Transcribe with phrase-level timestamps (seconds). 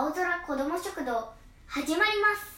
[0.00, 1.28] 青空子ども食堂
[1.66, 2.56] 始まります。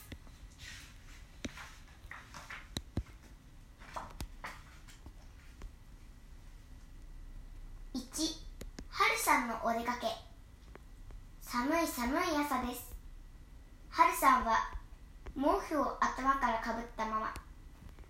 [7.95, 7.99] 1
[8.91, 10.09] 春さんのお出かけ。
[11.41, 12.95] 寒い寒い朝です。
[13.89, 14.59] 春さんは
[15.35, 17.33] 毛布を頭からかぶったまま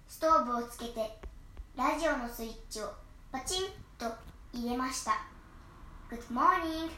[0.08, 1.20] ストーブをつけて
[1.76, 2.90] ラジオのスイッチを
[3.30, 3.66] パチン
[3.96, 4.06] と
[4.52, 5.22] 入れました。
[6.10, 6.90] Good morning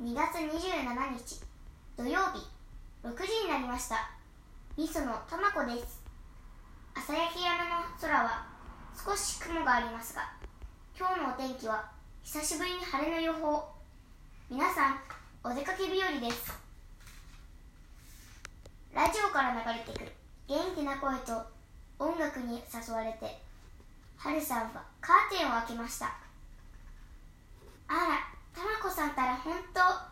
[0.00, 1.55] 2月27日。
[1.96, 2.44] 土曜日
[3.02, 4.10] 6時になりました。
[4.76, 6.02] みそのたまこです。
[6.94, 8.44] 朝焼け山の空は
[8.94, 10.30] 少し雲がありますが
[10.94, 11.90] 今日のお天気は
[12.22, 13.64] 久しぶりに晴れの予報。
[14.50, 14.98] 皆さん
[15.42, 16.52] お出かけ日和です。
[18.92, 20.12] ラジオから流れてくる
[20.46, 21.32] 元気な声と
[21.98, 23.40] 音楽に誘われて
[24.18, 26.14] 春さんはカーテンを開けました。
[27.88, 27.98] あら
[28.54, 30.05] たまこさんったら本当。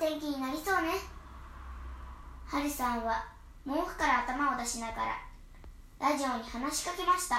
[0.00, 0.92] 天気になりそうね。
[2.46, 3.22] 春さんは
[3.66, 5.18] 毛布から頭を出しながら
[6.00, 7.36] ラジオに話しかけました。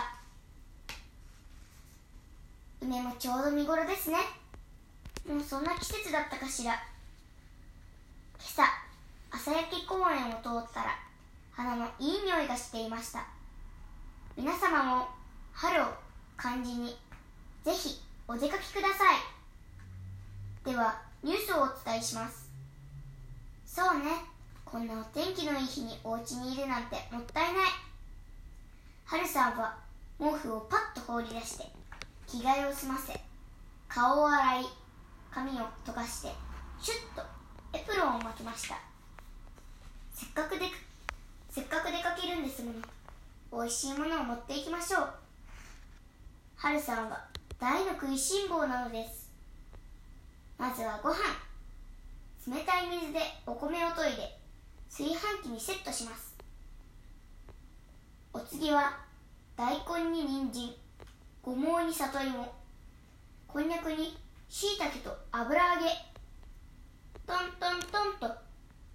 [2.79, 4.17] 梅もちょうど見頃ですね。
[5.27, 6.73] もうそんな季節だったかしら。
[8.37, 8.63] 今朝
[9.31, 10.99] 朝焼け公園を通ったら
[11.51, 13.25] 花のいい匂いがしていました。
[14.37, 15.07] 皆様も
[15.51, 15.87] 春を
[16.37, 16.95] 感じに
[17.65, 20.69] ぜひお出かけください。
[20.69, 22.50] ではニュースをお伝えします。
[23.73, 24.11] そうね。
[24.65, 27.63] こんなお天気のいい日にお家にいるなんてもったいない。
[29.05, 29.77] 春さんは
[30.19, 31.65] 毛布をパッと放り出して
[32.27, 33.17] 着替えを済ませ
[33.87, 34.65] 顔を洗い
[35.31, 36.33] 髪を溶かして
[36.81, 37.25] シュッと
[37.71, 38.75] エプロンを巻きました。
[40.13, 40.65] せっかくで
[41.49, 42.81] せっかく出かけるんですもの。
[43.63, 45.09] 美味しいものを持っていきましょう。
[46.57, 47.25] 春さんは
[47.57, 49.31] 大の食いしん坊なのです。
[50.57, 51.50] まずはご飯。
[52.47, 54.39] 冷たい水でお米を研いで
[54.89, 56.35] 炊飯器にセットします。
[58.33, 58.97] お次は
[59.55, 60.73] 大根に人参
[61.43, 62.51] ごぼうに里芋
[63.47, 64.17] こんにゃくに
[64.49, 65.87] しいたけと油揚げ。
[67.27, 67.79] トントン
[68.19, 68.35] トンと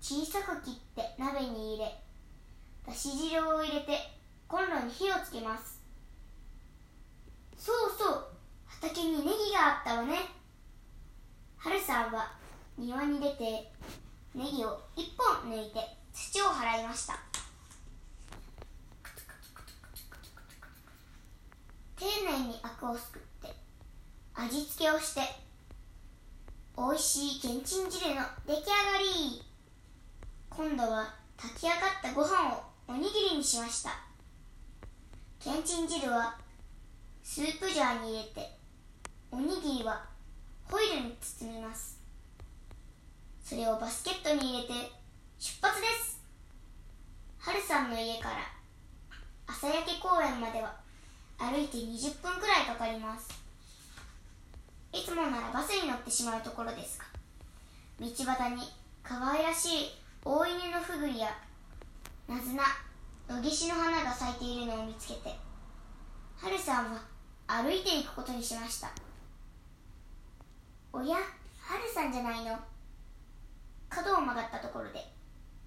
[0.01, 2.03] 小さく切って鍋に入れ
[2.85, 3.97] だし汁を入れて
[4.49, 5.81] コンロに火をつけます。
[7.57, 8.27] そうそう
[8.67, 10.19] 畑にネギがあったわね。
[11.57, 12.33] 春さんは
[12.79, 13.73] 庭に出て
[14.35, 15.81] ネギを一本抜いて
[16.13, 17.19] 土を払いました。
[21.97, 23.55] 丁寧にアクをすくって
[24.35, 25.21] 味付けをして
[26.77, 29.43] 美味しいけんちん汁の出来上がり。
[30.51, 33.91] 今度は炊き上がったご飯をおにぎりにしました。
[35.39, 36.37] けんちん汁は
[37.23, 38.51] スープジャーに入れて
[39.31, 40.05] おにぎりは
[40.65, 42.01] ホイルに包みます
[43.47, 44.75] それをバスケットに入れて
[45.39, 46.21] 出発です。
[47.39, 48.39] 春さんの家から
[49.47, 50.75] 朝焼け公園までは
[51.39, 53.31] 歩いて20分くらいかかります。
[54.93, 57.05] いつもならバスに乗ってしまうところですが
[58.01, 58.63] 道端に
[59.05, 59.71] 可愛らしい
[60.25, 61.29] 大犬のふぐりや
[62.27, 62.65] なずな
[63.29, 65.37] 野岸の花が咲いているのを見つけて
[66.37, 67.01] 春さんは
[67.47, 68.91] 歩いていくことにしました
[70.93, 71.19] おや
[71.61, 72.59] 春さんじゃないの？
[73.97, 75.01] 角を曲がったところで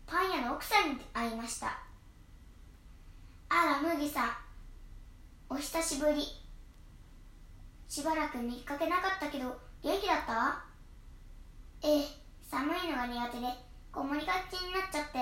[0.06, 1.79] パン屋の奥さんに会いました。
[3.50, 4.29] あら麦さん。
[5.50, 6.23] お久しぶり。
[7.88, 10.63] しばらく見かけなかったけど元気だった？
[11.81, 12.06] ええ
[12.47, 13.47] 寒いのが苦手で
[13.91, 15.17] こもりがちになっちゃって。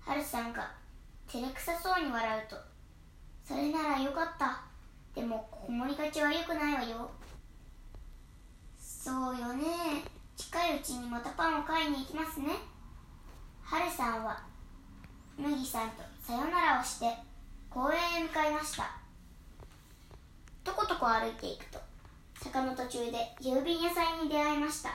[0.00, 0.70] 春さんが
[1.26, 2.56] 照れくさそうに笑うと。
[3.42, 4.60] それならよかった。
[5.14, 7.10] でもこもりがちはよくないわよ。
[8.78, 9.64] そうよね。
[10.52, 12.46] 近いうちにまたパンを買いに行きますね。
[13.62, 14.42] 春さんは
[15.38, 17.06] 麦さんとさよならをして
[17.70, 18.90] 公園へ向かいました。
[20.64, 21.78] とことこ歩いていくと
[22.42, 24.90] 坂の途中で郵便屋さんに出会いました。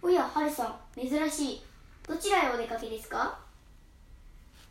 [0.00, 1.62] おや春さん珍しい。
[2.08, 3.38] どちらへお出かけですか？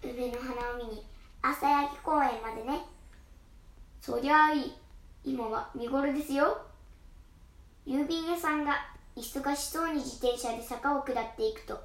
[0.02, 1.06] 梅の花を見に
[1.44, 2.80] 朝焼け公園までね。
[4.02, 4.74] そりゃあいい。
[5.24, 6.66] 今は見頃ですよ。
[7.86, 11.80] 郵便屋さんが忙しそうに自転車で坂を下っていくと。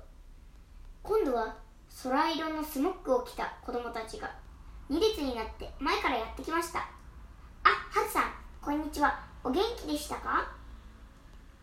[1.02, 1.56] 今度は
[2.02, 4.30] 空色のスモッグを着た子供たちが
[4.90, 6.80] 2列になって前からやってきました。
[6.80, 6.84] あ
[7.90, 8.32] ハルさん
[8.62, 9.20] こんにちは。
[9.44, 10.50] お元気でしたか？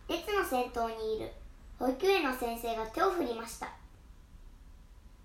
[0.07, 1.31] 列の先頭にいる
[1.79, 3.67] 保育園の先生が手を振りました。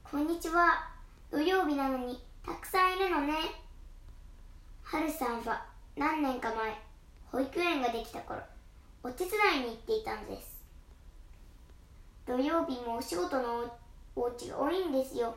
[0.03, 0.89] こんにちは。
[1.31, 3.35] 土曜日なのにたくさんいるのね。
[4.83, 5.65] はるさんは
[5.97, 6.75] 何年か前
[7.31, 8.41] 保育園ができた頃。
[9.03, 10.61] お手伝いに行っていたのです。
[12.27, 13.65] 土曜日もお仕事の
[14.15, 15.35] お家が多いんですよ。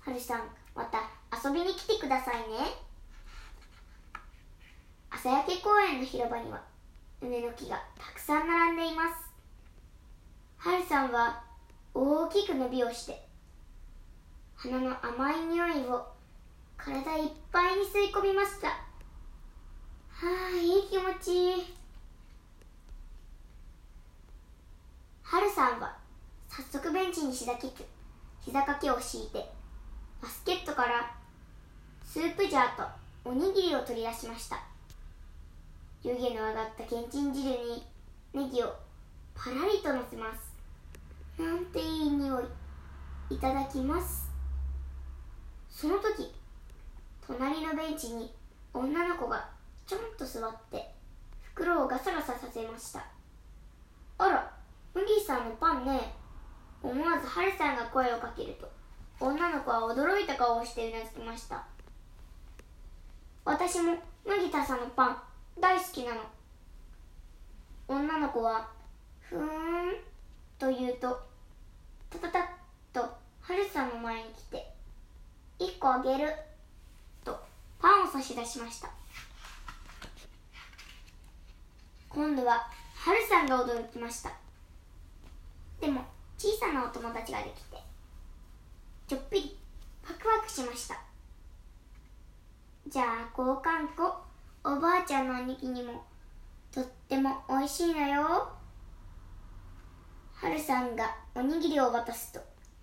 [0.00, 1.00] はるさんまた
[1.46, 2.44] 遊びに来てくださいね。
[5.10, 6.62] 朝焼け公園の広場には
[7.20, 9.34] 梅の木がたくさん並んでいます。
[10.56, 11.42] はるさんは
[11.92, 13.22] 大きく伸びをして
[14.56, 16.06] 花の甘い匂いを
[16.78, 18.68] 体いっぱいに吸い込みました。
[18.68, 18.78] は
[20.54, 21.34] あいい気持ち。
[21.34, 21.74] いい
[25.22, 25.96] はるさんは
[26.48, 27.84] 早速ベンチに膝掛け
[28.40, 29.48] 膝掛けを敷いて
[30.20, 31.14] バスケットから
[32.04, 32.82] スープジャーと
[33.24, 34.62] おにぎりを取り出しました。
[36.02, 37.86] 湯気の上がったけんちん汁に
[38.34, 38.74] ネギを
[39.34, 40.52] パラリとのせます。
[41.40, 42.44] なんていい匂い。
[43.30, 44.28] いただきます。
[45.70, 46.34] その時
[47.26, 48.34] 隣のベンチに
[48.74, 49.48] 女の子が
[49.86, 50.90] ちょんと座って
[51.42, 53.04] 袋をガサガサさせました。
[54.18, 54.52] あら
[54.94, 56.23] 麦さんのパンね。
[56.84, 58.70] 思わずハルさんが声をかけると
[59.18, 61.64] 女の子は驚いた顔をしてうなずきました。
[63.44, 63.96] 私も
[64.26, 65.16] 麦田さんのパン
[65.58, 66.20] 大好きなの。
[67.88, 68.68] 女の子は
[69.20, 69.94] ふーん
[70.58, 71.20] と言うと
[72.10, 72.42] タタタッ
[72.92, 73.00] と
[73.40, 74.70] ハルさんの前に来て
[75.58, 76.32] 1個あげる
[77.24, 77.38] と
[77.78, 78.90] パンを差し出しました。
[82.08, 84.30] 今度はハルさんが驚きました。
[85.80, 86.02] でも
[86.44, 87.78] 小さなお友達ができて
[89.08, 89.58] ちょっぴり
[90.06, 91.00] ワクワクしました。
[92.86, 94.14] じゃあ交換庫
[94.62, 96.04] おばあちゃんのおにぎりも
[96.70, 98.22] とってもおいしいのよ。
[100.34, 102.40] はるさんがおにぎりを渡すと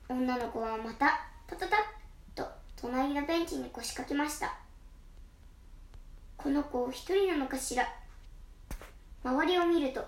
[0.09, 1.79] 女の子はまたタタタッ
[2.33, 2.43] と
[2.75, 4.57] 隣のベンチに腰掛けました。
[6.35, 7.87] この子一人なのかしら。
[9.23, 10.03] 周りを見ると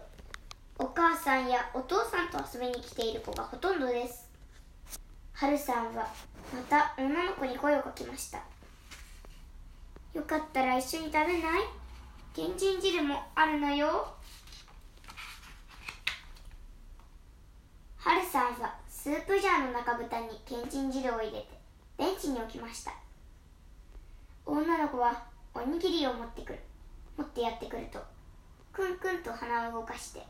[0.80, 4.30] お母さんやお父さんと遊びに来ている子がほとんどです。
[5.34, 6.08] はるさんは
[6.54, 8.40] また女の子に声をかけました。
[10.14, 11.62] よかったら一緒に食べない？
[12.34, 14.08] けんちん汁もあるのよ。
[17.98, 21.48] はるさんはスープジャーの中蓋にけんちん汁を入れて
[21.98, 22.94] ベンチに置きました。
[24.46, 25.24] 女の子は
[25.54, 26.60] おにぎりを持ってくる
[27.16, 28.00] 持ってやってくると
[28.74, 30.26] くんくんと鼻を動かして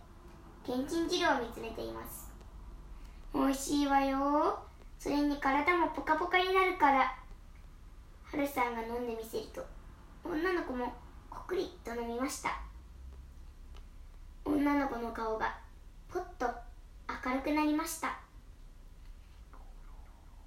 [0.66, 2.32] けんちん汁を見つめています。
[3.34, 4.60] おいしいわよ。
[4.98, 7.00] それに体もポカポカになるから。
[8.24, 9.64] はるさんが飲んでみせると
[10.24, 10.92] 女の子も
[11.30, 12.62] こくりと飲みました。
[14.46, 15.56] 女の子の顔が
[16.10, 16.48] ぽっと
[17.26, 18.18] 明るくなりました。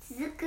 [0.00, 0.46] 続く